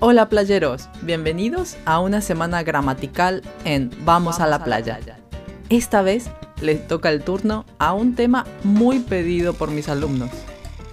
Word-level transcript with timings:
Hola 0.00 0.28
playeros, 0.28 0.88
bienvenidos 1.02 1.76
a 1.84 1.98
una 1.98 2.20
semana 2.20 2.62
gramatical 2.62 3.42
en 3.64 3.90
Vamos, 4.04 4.38
a, 4.38 4.46
la, 4.46 4.62
playa. 4.62 5.00
Esta 5.70 6.02
vez 6.02 6.30
les 6.60 6.86
toca 6.86 7.10
el 7.10 7.24
turno 7.24 7.64
a 7.80 7.94
un 7.94 8.14
tema 8.14 8.46
muy 8.62 9.00
pedido 9.00 9.54
por 9.54 9.72
mis 9.72 9.88
alumnos. 9.88 10.30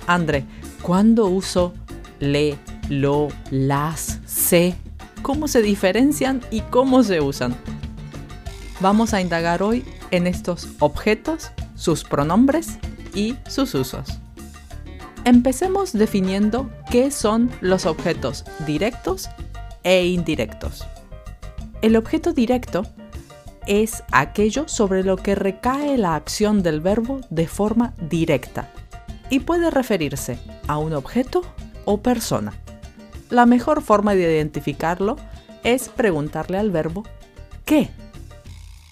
André, 0.08 0.44
¿cuándo 0.82 1.28
uso 1.28 1.72
le, 2.20 2.58
lo, 2.90 3.28
las, 3.52 4.22
se? 4.26 4.74
¿Cómo 5.22 5.48
se 5.48 5.62
diferencian 5.62 6.42
y 6.50 6.62
cómo 6.62 7.04
se 7.04 7.22
usan? 7.22 7.56
Vamos 8.80 9.14
a 9.14 9.22
indagar 9.22 9.62
hoy 9.62 9.86
en 10.10 10.26
estos 10.26 10.68
objetos, 10.80 11.52
sus 11.76 12.04
pronombres 12.04 12.80
y 13.14 13.36
sus 13.48 13.76
usos. 13.76 14.20
Empecemos 15.26 15.92
definiendo 15.92 16.70
qué 16.92 17.10
son 17.10 17.50
los 17.60 17.88
objetos 17.88 18.46
directos 18.68 19.28
e 19.84 20.06
indirectos. 20.06 20.86
El 21.82 21.96
objeto 21.96 22.32
directo 22.32 22.84
es 23.66 24.04
aquello 24.12 24.68
sobre 24.68 25.04
lo 25.04 25.18
que 25.18 25.34
recae 25.34 25.98
la 25.98 26.14
acción 26.14 26.62
del 26.62 26.80
verbo 26.80 27.22
de 27.32 27.48
forma 27.48 27.96
directa 28.08 28.72
y 29.32 29.40
puede 29.40 29.72
referirse 29.72 30.38
a 30.68 30.78
un 30.78 30.94
objeto 30.94 31.42
o 31.86 32.04
persona. 32.04 32.54
La 33.32 33.48
mejor 33.48 33.82
forma 33.82 34.14
de 34.14 34.32
identificarlo 34.32 35.16
es 35.64 35.90
preguntarle 35.90 36.60
al 36.60 36.70
verbo 36.70 37.04
¿qué? 37.66 37.90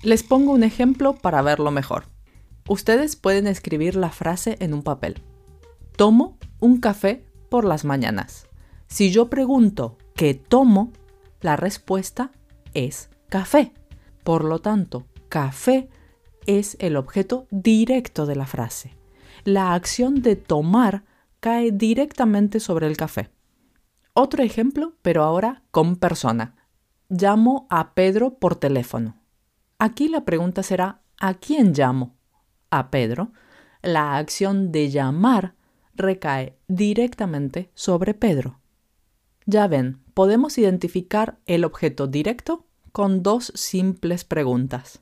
Les 0.01 0.23
pongo 0.23 0.51
un 0.51 0.63
ejemplo 0.63 1.13
para 1.13 1.43
verlo 1.43 1.69
mejor. 1.69 2.05
Ustedes 2.67 3.15
pueden 3.17 3.45
escribir 3.45 3.95
la 3.95 4.09
frase 4.09 4.57
en 4.61 4.73
un 4.73 4.81
papel. 4.81 5.21
Tomo 5.95 6.37
un 6.59 6.79
café 6.79 7.25
por 7.49 7.65
las 7.65 7.85
mañanas. 7.85 8.47
Si 8.87 9.11
yo 9.11 9.29
pregunto 9.29 9.97
¿qué 10.15 10.33
tomo? 10.33 10.91
La 11.41 11.55
respuesta 11.55 12.31
es 12.73 13.09
café. 13.29 13.73
Por 14.23 14.43
lo 14.43 14.59
tanto, 14.59 15.05
café 15.29 15.89
es 16.45 16.77
el 16.79 16.95
objeto 16.95 17.47
directo 17.51 18.25
de 18.25 18.35
la 18.35 18.45
frase. 18.45 18.97
La 19.43 19.73
acción 19.73 20.21
de 20.21 20.35
tomar 20.35 21.03
cae 21.39 21.71
directamente 21.71 22.59
sobre 22.59 22.87
el 22.87 22.97
café. 22.97 23.29
Otro 24.13 24.43
ejemplo, 24.43 24.93
pero 25.01 25.23
ahora 25.23 25.63
con 25.71 25.97
persona. 25.97 26.55
Llamo 27.09 27.67
a 27.69 27.93
Pedro 27.93 28.39
por 28.39 28.55
teléfono. 28.55 29.17
Aquí 29.77 30.07
la 30.07 30.23
pregunta 30.23 30.63
será 30.63 31.01
¿a 31.19 31.33
quién 31.33 31.73
llamo? 31.73 32.15
A 32.69 32.89
Pedro. 32.89 33.33
La 33.81 34.17
acción 34.17 34.71
de 34.71 34.89
llamar 34.89 35.55
recae 35.95 36.57
directamente 36.67 37.69
sobre 37.73 38.13
Pedro. 38.13 38.59
Ya 39.45 39.67
ven, 39.67 39.99
podemos 40.13 40.57
identificar 40.57 41.39
el 41.45 41.65
objeto 41.65 42.07
directo 42.07 42.65
con 42.91 43.23
dos 43.23 43.51
simples 43.55 44.23
preguntas. 44.23 45.01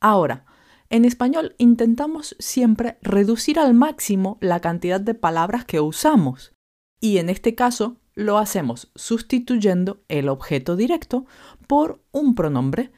Ahora, 0.00 0.46
en 0.88 1.04
español 1.04 1.54
intentamos 1.58 2.36
siempre 2.38 2.98
reducir 3.02 3.58
al 3.58 3.74
máximo 3.74 4.38
la 4.40 4.60
cantidad 4.60 5.00
de 5.00 5.14
palabras 5.14 5.64
que 5.64 5.80
usamos, 5.80 6.52
y 7.00 7.18
en 7.18 7.28
este 7.28 7.54
caso 7.54 7.96
lo 8.14 8.38
hacemos 8.38 8.90
sustituyendo 8.94 10.02
el 10.08 10.28
objeto 10.28 10.76
directo 10.76 11.26
por 11.66 12.02
un 12.12 12.34
pronombre. 12.34 12.92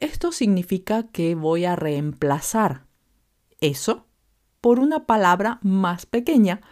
Esto 0.00 0.32
significa 0.32 1.08
que 1.08 1.34
voy 1.34 1.64
a 1.64 1.76
reemplazar 1.76 2.86
eso 3.60 4.06
por 4.62 4.78
una 4.78 5.04
palabra 5.06 5.58
más 5.60 6.06
pequeña, 6.06 6.62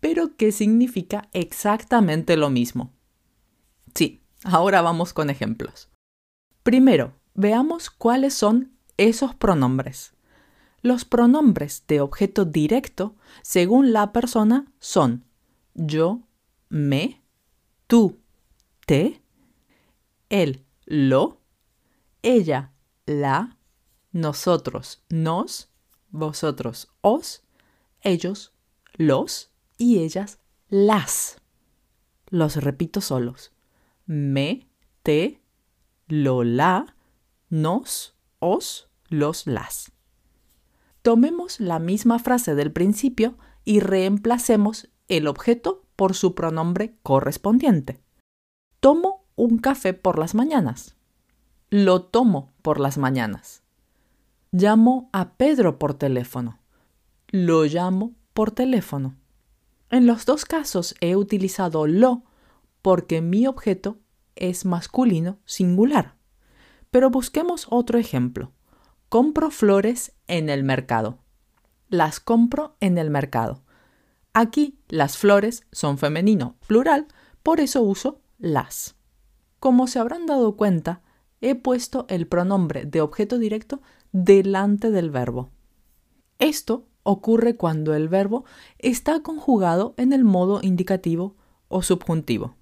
pero 0.00 0.36
que 0.36 0.52
significa 0.52 1.28
exactamente 1.32 2.36
lo 2.36 2.50
mismo. 2.50 2.92
Sí, 3.94 4.20
ahora 4.44 4.82
vamos 4.82 5.14
con 5.14 5.30
ejemplos. 5.30 5.88
Primero, 6.62 7.14
veamos 7.34 7.88
cuáles 7.88 8.34
son 8.34 8.72
esos 8.98 9.34
pronombres. 9.34 10.12
Los 10.82 11.04
pronombres 11.04 11.84
de 11.88 12.00
objeto 12.00 12.44
directo, 12.44 13.14
según 13.42 13.92
la 13.92 14.12
persona, 14.12 14.66
son 14.78 15.24
yo, 15.74 16.22
me, 16.68 17.22
tú, 17.86 18.18
te, 18.86 19.22
él, 20.30 20.64
lo, 20.84 21.40
ella, 22.22 22.72
la, 23.04 23.58
nosotros, 24.10 25.04
nos, 25.08 25.70
vosotros 26.16 26.88
os, 27.00 27.44
ellos 28.00 28.52
los 28.94 29.50
y 29.78 29.98
ellas 29.98 30.38
las. 30.68 31.40
Los 32.28 32.56
repito 32.56 33.00
solos. 33.00 33.52
Me, 34.06 34.68
te, 35.02 35.40
lo, 36.08 36.44
la, 36.44 36.96
nos, 37.48 38.16
os, 38.38 38.88
los, 39.08 39.46
las. 39.46 39.92
Tomemos 41.02 41.60
la 41.60 41.78
misma 41.78 42.18
frase 42.18 42.54
del 42.54 42.72
principio 42.72 43.38
y 43.64 43.80
reemplacemos 43.80 44.88
el 45.08 45.28
objeto 45.28 45.84
por 45.94 46.14
su 46.14 46.34
pronombre 46.34 46.96
correspondiente. 47.02 48.00
Tomo 48.80 49.24
un 49.36 49.58
café 49.58 49.94
por 49.94 50.18
las 50.18 50.34
mañanas. 50.34 50.96
Lo 51.70 52.02
tomo 52.02 52.52
por 52.62 52.80
las 52.80 52.98
mañanas. 52.98 53.62
Llamo 54.52 55.10
a 55.12 55.32
Pedro 55.34 55.78
por 55.78 55.94
teléfono. 55.94 56.60
Lo 57.28 57.64
llamo 57.64 58.14
por 58.32 58.52
teléfono. 58.52 59.16
En 59.90 60.06
los 60.06 60.24
dos 60.24 60.44
casos 60.44 60.94
he 61.00 61.16
utilizado 61.16 61.86
lo 61.86 62.22
porque 62.80 63.20
mi 63.20 63.48
objeto 63.48 63.98
es 64.36 64.64
masculino 64.64 65.38
singular. 65.44 66.14
Pero 66.90 67.10
busquemos 67.10 67.66
otro 67.70 67.98
ejemplo. 67.98 68.52
Compro 69.08 69.50
flores 69.50 70.12
en 70.28 70.48
el 70.48 70.62
mercado. 70.62 71.18
Las 71.88 72.20
compro 72.20 72.76
en 72.80 72.98
el 72.98 73.10
mercado. 73.10 73.64
Aquí 74.32 74.78
las 74.88 75.16
flores 75.18 75.66
son 75.72 75.98
femenino 75.98 76.56
plural, 76.66 77.08
por 77.42 77.58
eso 77.58 77.82
uso 77.82 78.20
las. 78.38 78.94
Como 79.58 79.88
se 79.88 79.98
habrán 79.98 80.26
dado 80.26 80.56
cuenta, 80.56 81.02
he 81.48 81.54
puesto 81.54 82.06
el 82.08 82.26
pronombre 82.26 82.86
de 82.86 83.00
objeto 83.00 83.38
directo 83.38 83.80
delante 84.10 84.90
del 84.90 85.10
verbo. 85.10 85.50
Esto 86.40 86.86
ocurre 87.04 87.54
cuando 87.56 87.94
el 87.94 88.08
verbo 88.08 88.44
está 88.78 89.22
conjugado 89.22 89.94
en 89.96 90.12
el 90.12 90.24
modo 90.24 90.60
indicativo 90.62 91.36
o 91.68 91.82
subjuntivo. 91.82 92.56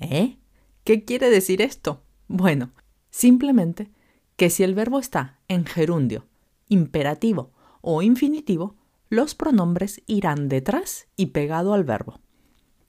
¿Eh? 0.00 0.36
¿Qué 0.84 1.04
quiere 1.04 1.30
decir 1.30 1.62
esto? 1.62 2.02
Bueno, 2.28 2.72
simplemente 3.08 3.90
que 4.36 4.50
si 4.50 4.62
el 4.62 4.74
verbo 4.74 4.98
está 4.98 5.40
en 5.48 5.64
gerundio, 5.64 6.26
imperativo 6.68 7.52
o 7.80 8.02
infinitivo, 8.02 8.76
los 9.08 9.34
pronombres 9.34 10.02
irán 10.06 10.50
detrás 10.50 11.08
y 11.16 11.26
pegado 11.26 11.72
al 11.72 11.84
verbo. 11.84 12.20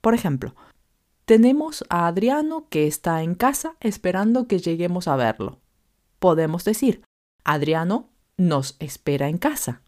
Por 0.02 0.14
ejemplo, 0.14 0.54
tenemos 1.28 1.84
a 1.90 2.08
Adriano 2.08 2.68
que 2.70 2.88
está 2.88 3.22
en 3.22 3.36
casa 3.36 3.76
esperando 3.82 4.48
que 4.48 4.60
lleguemos 4.60 5.10
a 5.10 5.18
verlo. 5.18 5.60
Podemos 6.20 6.64
decir, 6.64 7.04
Adriano 7.44 8.10
nos 8.38 8.78
espera 8.80 9.28
en 9.28 9.38
casa. 9.38 9.82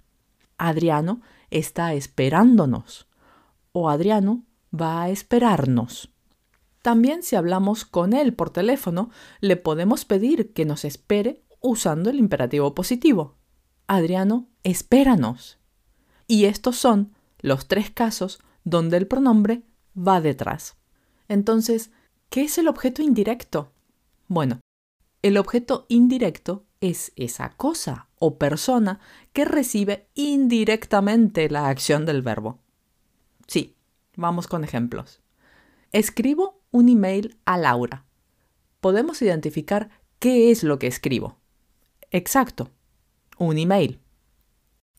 Adriano 0.58 1.22
está 1.50 1.94
esperándonos. 1.94 3.08
O 3.72 3.88
Adriano 3.88 4.44
va 4.76 5.04
a 5.04 5.10
esperarnos. 5.12 6.10
También 6.82 7.24
si 7.24 7.38
hablamos 7.38 7.86
con 7.86 8.12
él 8.12 8.34
por 8.34 8.50
teléfono, 8.50 9.10
le 9.40 9.56
podemos 9.56 10.04
pedir 10.04 10.52
que 10.52 10.66
nos 10.66 10.84
espere 10.84 11.42
usando 11.62 12.10
el 12.10 12.20
imperativo 12.20 12.76
positivo. 12.76 13.38
Adriano, 13.88 14.50
espéranos. 14.64 15.58
Y 16.28 16.46
estos 16.46 16.76
son 16.76 17.14
los 17.40 17.70
tres 17.70 17.92
casos 17.92 18.42
donde 18.66 18.98
el 18.98 19.08
pronombre 19.08 19.64
va 19.96 20.20
detrás. 20.20 20.79
Entonces, 21.30 21.92
¿qué 22.30 22.42
es 22.42 22.58
el 22.58 22.68
objeto 22.68 23.02
indirecto? 23.02 23.72
Bueno, 24.28 24.60
el 25.22 25.38
objeto 25.38 25.86
indirecto 25.88 26.66
es 26.82 27.14
esa 27.16 27.52
cosa 27.52 28.10
o 28.20 28.38
persona 28.38 29.00
que 29.32 29.46
recibe 29.46 30.10
indirectamente 30.16 31.50
la 31.50 31.70
acción 31.70 32.06
del 32.06 32.22
verbo. 32.22 32.60
Sí, 33.48 33.76
vamos 34.16 34.48
con 34.48 34.64
ejemplos. 34.64 35.22
Escribo 35.92 36.62
un 36.72 36.90
email 36.90 37.38
a 37.46 37.58
Laura. 37.58 38.06
Podemos 38.82 39.22
identificar 39.22 39.90
qué 40.20 40.52
es 40.52 40.64
lo 40.64 40.80
que 40.80 40.88
escribo. 40.88 41.38
Exacto, 42.12 42.72
un 43.38 43.58
email. 43.58 44.00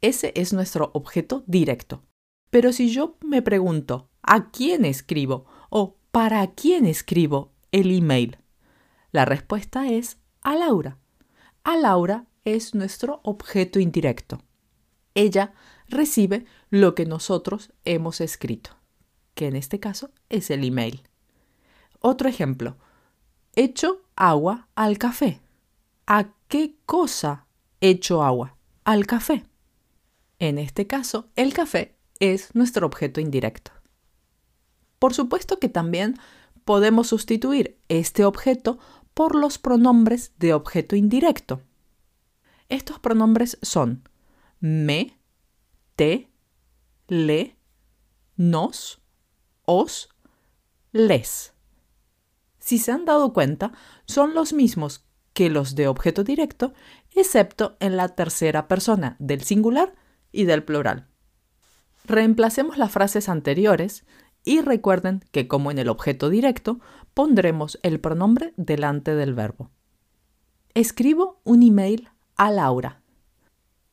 Ese 0.00 0.32
es 0.36 0.52
nuestro 0.52 0.90
objeto 0.94 1.44
directo. 1.46 2.02
Pero 2.50 2.72
si 2.72 2.90
yo 2.90 3.16
me 3.20 3.42
pregunto 3.42 4.10
¿a 4.22 4.50
quién 4.50 4.84
escribo? 4.84 5.46
o 5.70 5.99
¿para 6.10 6.46
quién 6.48 6.86
escribo 6.86 7.52
el 7.72 7.96
email? 7.96 8.38
La 9.12 9.24
respuesta 9.24 9.88
es 9.88 10.18
a 10.42 10.56
Laura. 10.56 10.98
A 11.62 11.76
Laura 11.76 12.26
es 12.44 12.74
nuestro 12.74 13.20
objeto 13.22 13.78
indirecto. 13.78 14.42
Ella 15.14 15.52
recibe 15.88 16.46
lo 16.70 16.94
que 16.94 17.06
nosotros 17.06 17.72
hemos 17.84 18.20
escrito, 18.20 18.76
que 19.34 19.46
en 19.46 19.56
este 19.56 19.80
caso 19.80 20.10
es 20.28 20.50
el 20.50 20.64
email. 20.64 21.02
Otro 22.00 22.28
ejemplo. 22.28 22.76
Echo 23.54 24.02
agua 24.16 24.68
al 24.74 24.98
café. 24.98 25.40
¿A 26.06 26.32
qué 26.48 26.76
cosa 26.86 27.46
echo 27.80 28.22
agua? 28.22 28.56
Al 28.84 29.06
café. 29.06 29.44
En 30.38 30.58
este 30.58 30.86
caso, 30.86 31.28
el 31.36 31.52
café 31.52 31.96
es 32.18 32.54
nuestro 32.54 32.86
objeto 32.86 33.20
indirecto. 33.20 33.72
Por 35.00 35.14
supuesto 35.14 35.58
que 35.58 35.68
también 35.68 36.16
podemos 36.64 37.08
sustituir 37.08 37.78
este 37.88 38.24
objeto 38.24 38.78
por 39.14 39.34
los 39.34 39.58
pronombres 39.58 40.32
de 40.38 40.54
objeto 40.54 40.94
indirecto. 40.94 41.62
Estos 42.68 43.00
pronombres 43.00 43.58
son 43.62 44.08
me, 44.60 45.18
te, 45.96 46.30
le, 47.08 47.56
nos, 48.36 49.00
os, 49.64 50.10
les. 50.92 51.54
Si 52.58 52.78
se 52.78 52.92
han 52.92 53.06
dado 53.06 53.32
cuenta, 53.32 53.72
son 54.04 54.34
los 54.34 54.52
mismos 54.52 55.06
que 55.32 55.48
los 55.48 55.74
de 55.74 55.88
objeto 55.88 56.24
directo, 56.24 56.74
excepto 57.14 57.76
en 57.80 57.96
la 57.96 58.10
tercera 58.10 58.68
persona 58.68 59.16
del 59.18 59.42
singular 59.42 59.94
y 60.30 60.44
del 60.44 60.62
plural. 60.62 61.08
Reemplacemos 62.04 62.76
las 62.76 62.92
frases 62.92 63.28
anteriores 63.28 64.04
y 64.44 64.60
recuerden 64.60 65.24
que 65.32 65.48
como 65.48 65.70
en 65.70 65.78
el 65.78 65.88
objeto 65.88 66.30
directo, 66.30 66.80
pondremos 67.14 67.78
el 67.82 68.00
pronombre 68.00 68.54
delante 68.56 69.14
del 69.14 69.34
verbo. 69.34 69.70
Escribo 70.74 71.40
un 71.44 71.62
email 71.62 72.08
a 72.36 72.50
Laura. 72.50 73.02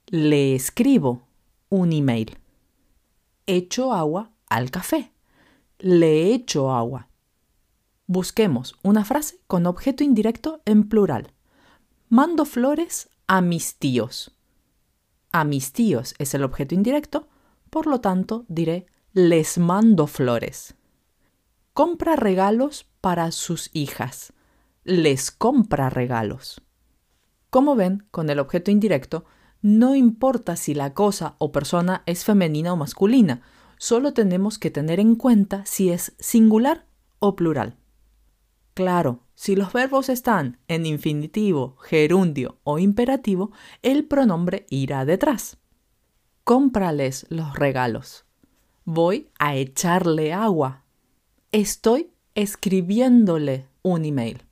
Le 0.07 0.55
escribo 0.55 1.27
un 1.69 1.91
email. 1.91 2.37
Echo 3.45 3.93
agua 3.93 4.31
al 4.47 4.71
café. 4.71 5.11
Le 5.79 6.33
echo 6.33 6.71
agua. 6.71 7.09
Busquemos 8.05 8.77
una 8.83 9.03
frase 9.03 9.39
con 9.47 9.65
objeto 9.65 10.03
indirecto 10.03 10.61
en 10.65 10.87
plural. 10.87 11.33
Mando 12.09 12.45
flores 12.45 13.09
a 13.27 13.41
mis 13.41 13.75
tíos. 13.75 14.31
A 15.31 15.43
mis 15.43 15.73
tíos 15.73 16.15
es 16.17 16.33
el 16.33 16.43
objeto 16.43 16.73
indirecto, 16.73 17.27
por 17.69 17.85
lo 17.85 17.99
tanto 17.99 18.45
diré 18.47 18.85
les 19.13 19.57
mando 19.57 20.07
flores. 20.07 20.75
Compra 21.73 22.15
regalos 22.15 22.87
para 23.01 23.31
sus 23.31 23.69
hijas. 23.73 24.33
Les 24.83 25.31
compra 25.31 25.89
regalos. 25.89 26.61
Como 27.49 27.75
ven, 27.75 28.05
con 28.11 28.29
el 28.29 28.39
objeto 28.39 28.71
indirecto, 28.71 29.25
no 29.61 29.95
importa 29.95 30.55
si 30.55 30.73
la 30.73 30.93
cosa 30.93 31.35
o 31.39 31.51
persona 31.51 32.03
es 32.05 32.25
femenina 32.25 32.73
o 32.73 32.75
masculina, 32.75 33.41
solo 33.77 34.13
tenemos 34.13 34.59
que 34.59 34.71
tener 34.71 34.99
en 34.99 35.15
cuenta 35.15 35.65
si 35.65 35.89
es 35.89 36.13
singular 36.19 36.85
o 37.19 37.35
plural. 37.35 37.77
Claro, 38.73 39.23
si 39.33 39.55
los 39.55 39.73
verbos 39.73 40.09
están 40.09 40.59
en 40.67 40.85
infinitivo, 40.85 41.77
gerundio 41.77 42.59
o 42.63 42.77
imperativo, 42.77 43.51
el 43.81 44.05
pronombre 44.05 44.67
irá 44.69 45.05
detrás. 45.05 45.57
Cómprales 46.43 47.25
los 47.29 47.55
regalos. 47.55 48.26
Voy 48.89 49.27
a 49.37 49.53
echarle 49.57 50.31
agua. 50.31 50.85
Estoy 51.51 52.13
escribiéndole 52.35 53.67
un 53.81 54.05
email. 54.05 54.43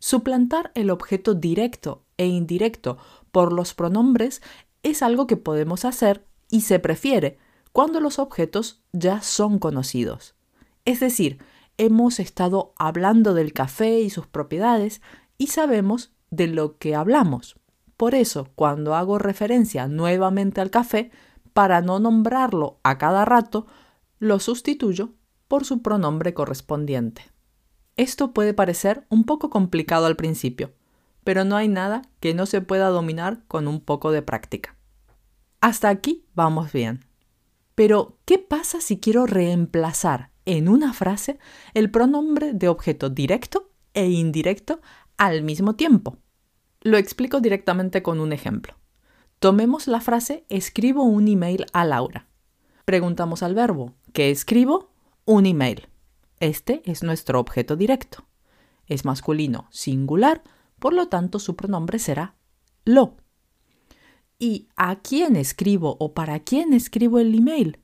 Suplantar 0.00 0.72
el 0.74 0.90
objeto 0.90 1.34
directo 1.34 2.02
e 2.16 2.26
indirecto 2.26 2.98
por 3.30 3.52
los 3.52 3.74
pronombres 3.74 4.42
es 4.82 5.02
algo 5.02 5.28
que 5.28 5.36
podemos 5.36 5.84
hacer 5.84 6.26
y 6.50 6.62
se 6.62 6.80
prefiere 6.80 7.38
cuando 7.70 8.00
los 8.00 8.18
objetos 8.18 8.82
ya 8.92 9.22
son 9.22 9.60
conocidos. 9.60 10.34
Es 10.84 10.98
decir, 10.98 11.38
hemos 11.78 12.18
estado 12.18 12.74
hablando 12.78 13.34
del 13.34 13.52
café 13.52 14.00
y 14.00 14.10
sus 14.10 14.26
propiedades 14.26 15.00
y 15.38 15.46
sabemos 15.46 16.12
de 16.32 16.48
lo 16.48 16.76
que 16.78 16.96
hablamos. 16.96 17.54
Por 17.96 18.16
eso, 18.16 18.48
cuando 18.56 18.96
hago 18.96 19.20
referencia 19.20 19.86
nuevamente 19.86 20.60
al 20.60 20.70
café, 20.70 21.12
para 21.56 21.80
no 21.80 21.98
nombrarlo 22.00 22.80
a 22.82 22.98
cada 22.98 23.24
rato, 23.24 23.66
lo 24.18 24.38
sustituyo 24.38 25.14
por 25.48 25.64
su 25.64 25.82
pronombre 25.82 26.34
correspondiente. 26.34 27.22
Esto 27.96 28.32
puede 28.32 28.54
parecer 28.54 29.06
un 29.08 29.24
poco 29.24 29.50
complicado 29.50 30.06
al 30.06 30.16
principio, 30.16 30.72
pero 31.24 31.44
no 31.44 31.56
hay 31.56 31.68
nada 31.68 32.02
que 32.20 32.34
no 32.34 32.46
se 32.46 32.60
pueda 32.60 32.88
dominar 32.88 33.44
con 33.48 33.68
un 33.68 33.80
poco 33.80 34.12
de 34.12 34.22
práctica. 34.22 34.76
Hasta 35.60 35.88
aquí 35.88 36.24
vamos 36.34 36.72
bien. 36.72 37.04
Pero, 37.74 38.18
¿qué 38.24 38.38
pasa 38.38 38.80
si 38.80 39.00
quiero 39.00 39.26
reemplazar 39.26 40.30
en 40.46 40.68
una 40.68 40.94
frase 40.94 41.38
el 41.74 41.90
pronombre 41.90 42.54
de 42.54 42.68
objeto 42.68 43.10
directo 43.10 43.68
e 43.92 44.08
indirecto 44.08 44.80
al 45.18 45.42
mismo 45.42 45.74
tiempo. 45.74 46.16
Lo 46.80 46.96
explico 46.96 47.40
directamente 47.40 48.02
con 48.02 48.20
un 48.20 48.32
ejemplo. 48.32 48.74
Tomemos 49.38 49.86
la 49.88 50.00
frase 50.00 50.46
escribo 50.48 51.02
un 51.02 51.28
email 51.28 51.66
a 51.72 51.84
Laura. 51.84 52.28
Preguntamos 52.84 53.42
al 53.42 53.54
verbo, 53.54 53.94
¿qué 54.16 54.30
escribo? 54.30 54.88
Un 55.26 55.44
email. 55.44 55.88
Este 56.40 56.80
es 56.86 57.02
nuestro 57.02 57.38
objeto 57.38 57.76
directo. 57.76 58.24
Es 58.86 59.04
masculino 59.04 59.68
singular, 59.70 60.42
por 60.78 60.94
lo 60.94 61.08
tanto 61.08 61.38
su 61.38 61.54
pronombre 61.54 61.98
será 61.98 62.34
lo. 62.86 63.18
¿Y 64.38 64.68
a 64.74 65.00
quién 65.00 65.36
escribo 65.36 65.98
o 66.00 66.14
para 66.14 66.40
quién 66.40 66.72
escribo 66.72 67.18
el 67.18 67.34
email? 67.34 67.78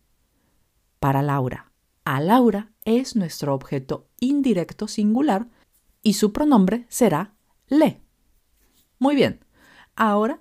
Para 1.01 1.21
Laura 1.21 1.71
a 2.07 2.19
Laura 2.23 2.73
es 2.87 3.15
nuestro 3.15 3.55
objeto 3.55 4.09
indirecto 4.19 4.89
singular 4.89 5.51
y 6.03 6.15
su 6.15 6.33
pronombre 6.33 6.87
será 6.89 7.35
le. 7.69 8.01
Muy 8.99 9.17
bien, 9.17 9.45
ahora 9.97 10.41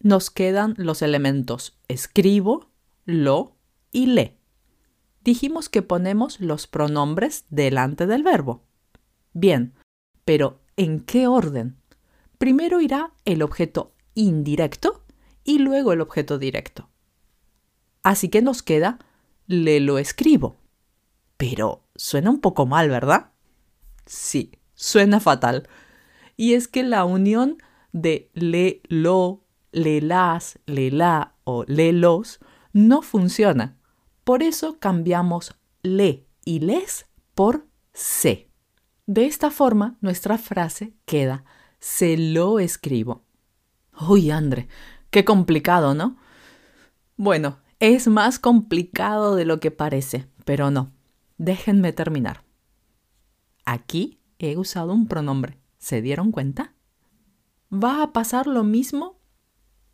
nos 0.00 0.30
quedan 0.30 0.74
los 0.78 1.00
elementos 1.00 1.78
escribo, 1.86 2.72
lo 3.04 3.56
y 3.92 4.06
le. 4.06 4.37
Dijimos 5.28 5.68
que 5.68 5.82
ponemos 5.82 6.40
los 6.40 6.66
pronombres 6.66 7.44
delante 7.50 8.06
del 8.06 8.22
verbo. 8.22 8.64
Bien, 9.34 9.74
pero 10.24 10.62
¿en 10.78 11.00
qué 11.00 11.26
orden? 11.26 11.76
Primero 12.38 12.80
irá 12.80 13.12
el 13.26 13.42
objeto 13.42 13.92
indirecto 14.14 15.04
y 15.44 15.58
luego 15.58 15.92
el 15.92 16.00
objeto 16.00 16.38
directo. 16.38 16.88
Así 18.02 18.30
que 18.30 18.40
nos 18.40 18.62
queda 18.62 19.00
le 19.46 19.80
lo 19.80 19.98
escribo. 19.98 20.56
Pero 21.36 21.84
suena 21.94 22.30
un 22.30 22.40
poco 22.40 22.64
mal, 22.64 22.88
¿verdad? 22.88 23.32
Sí, 24.06 24.52
suena 24.72 25.20
fatal. 25.20 25.68
Y 26.38 26.54
es 26.54 26.68
que 26.68 26.82
la 26.82 27.04
unión 27.04 27.58
de 27.92 28.30
le, 28.32 28.80
lo, 28.88 29.44
le, 29.72 30.00
las, 30.00 30.58
le, 30.64 30.90
la 30.90 31.34
o 31.44 31.64
le, 31.66 31.92
los 31.92 32.40
no 32.72 33.02
funciona. 33.02 33.77
Por 34.28 34.42
eso 34.42 34.78
cambiamos 34.78 35.58
le 35.82 36.26
y 36.44 36.60
les 36.60 37.06
por 37.34 37.66
se. 37.94 38.50
De 39.06 39.24
esta 39.24 39.50
forma, 39.50 39.96
nuestra 40.02 40.36
frase 40.36 40.92
queda 41.06 41.46
se 41.78 42.18
lo 42.18 42.58
escribo. 42.58 43.24
Uy, 43.98 44.30
André, 44.30 44.68
qué 45.08 45.24
complicado, 45.24 45.94
¿no? 45.94 46.18
Bueno, 47.16 47.60
es 47.80 48.06
más 48.06 48.38
complicado 48.38 49.34
de 49.34 49.46
lo 49.46 49.60
que 49.60 49.70
parece, 49.70 50.28
pero 50.44 50.70
no, 50.70 50.92
Déjenme 51.38 51.94
terminar. 51.94 52.44
Aquí 53.64 54.20
he 54.38 54.58
usado 54.58 54.92
un 54.92 55.08
pronombre. 55.08 55.58
¿Se 55.78 56.02
dieron 56.02 56.32
cuenta? 56.32 56.74
Va 57.72 58.02
a 58.02 58.12
pasar 58.12 58.46
lo 58.46 58.62
mismo 58.62 59.22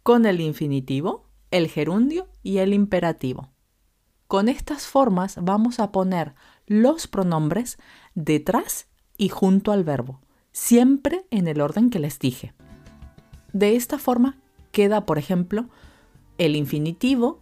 con 0.03 0.27
el 0.27 0.41
infinitivo, 0.41 1.31
el 1.53 1.69
gerundio 1.69 2.27
y 2.43 2.59
el 2.59 2.75
imperativo. 2.75 3.54
Con 4.35 4.49
estas 4.49 4.89
formas 4.89 5.37
vamos 5.41 5.79
a 5.79 5.93
poner 5.93 6.35
los 6.67 7.07
pronombres 7.07 7.79
detrás 8.17 8.89
y 9.17 9.29
junto 9.29 9.71
al 9.71 9.85
verbo, 9.85 10.19
siempre 10.51 11.25
en 11.31 11.47
el 11.47 11.61
orden 11.61 11.89
que 11.89 12.01
les 12.01 12.19
dije. 12.19 12.53
De 13.53 13.77
esta 13.77 13.97
forma 13.97 14.37
queda, 14.73 15.07
por 15.07 15.19
ejemplo, 15.19 15.67
el 16.37 16.57
infinitivo 16.57 17.39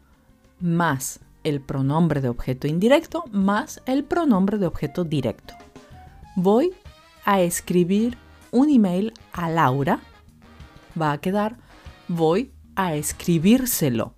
más 0.61 1.21
el 1.45 1.63
pronombre 1.63 2.21
de 2.21 2.29
objeto 2.29 2.67
indirecto 2.67 3.25
más 3.33 3.81
el 3.87 4.05
pronombre 4.05 4.59
de 4.59 4.67
objeto 4.67 5.05
directo. 5.05 5.55
Voy 6.37 6.75
a 7.25 7.41
escribir 7.41 8.19
un 8.51 8.69
email 8.69 9.15
a 9.33 9.49
Laura. 9.49 10.01
Va 11.01 11.13
a 11.13 11.19
quedar 11.23 11.57
voy 12.07 12.53
a 12.77 12.97
escribírselo. 12.97 14.13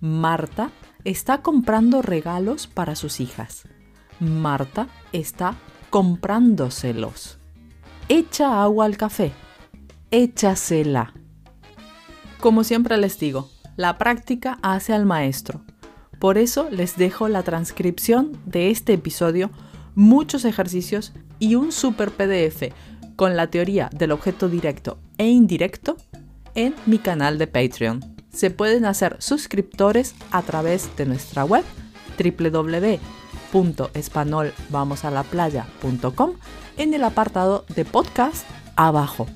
Marta 0.00 0.70
está 1.04 1.42
comprando 1.42 2.02
regalos 2.02 2.66
para 2.66 2.96
sus 2.96 3.20
hijas. 3.20 3.64
Marta 4.20 4.88
está 5.12 5.56
comprándoselos. 5.90 7.38
Echa 8.08 8.62
agua 8.62 8.86
al 8.86 8.96
café. 8.96 9.32
Échasela. 10.10 11.14
Como 12.40 12.64
siempre 12.64 12.96
les 12.96 13.18
digo, 13.18 13.48
la 13.76 13.98
práctica 13.98 14.58
hace 14.62 14.92
al 14.92 15.06
maestro. 15.06 15.62
Por 16.18 16.38
eso 16.38 16.68
les 16.70 16.96
dejo 16.96 17.28
la 17.28 17.42
transcripción 17.42 18.32
de 18.46 18.70
este 18.70 18.94
episodio, 18.94 19.50
muchos 19.94 20.44
ejercicios 20.44 21.12
y 21.38 21.54
un 21.54 21.72
super 21.72 22.10
PDF 22.10 22.72
con 23.16 23.36
la 23.36 23.48
teoría 23.48 23.90
del 23.92 24.12
objeto 24.12 24.48
directo 24.48 24.98
e 25.18 25.28
indirecto 25.28 25.96
en 26.54 26.74
mi 26.86 26.98
canal 26.98 27.38
de 27.38 27.46
Patreon. 27.46 28.13
Se 28.34 28.50
pueden 28.50 28.84
hacer 28.84 29.16
suscriptores 29.20 30.14
a 30.30 30.42
través 30.42 30.94
de 30.96 31.06
nuestra 31.06 31.44
web 31.44 31.64
www.espanolvamosalaplaya.com 33.52 36.32
en 36.76 36.94
el 36.94 37.04
apartado 37.04 37.64
de 37.74 37.84
podcast 37.84 38.44
abajo. 38.76 39.26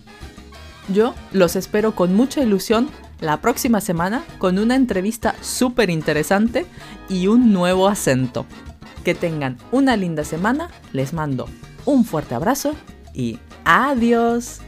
Yo 0.93 1.15
los 1.33 1.55
espero 1.55 1.95
con 1.95 2.15
mucha 2.15 2.43
ilusión 2.43 2.89
la 3.21 3.41
próxima 3.41 3.81
semana 3.81 4.25
con 4.39 4.59
una 4.59 4.75
entrevista 4.75 5.37
súper 5.41 5.91
interesante 5.91 6.67
y 7.09 7.29
un 7.29 7.53
nuevo 7.53 7.87
acento. 7.89 8.47
Que 9.05 9.15
tengan 9.15 9.59
una 9.71 9.97
linda 9.97 10.25
semana, 10.25 10.71
les 10.93 11.13
mando 11.13 11.47
un 11.85 12.05
fuerte 12.05 12.35
abrazo 12.35 12.75
y 13.15 13.39
adiós. 13.65 14.61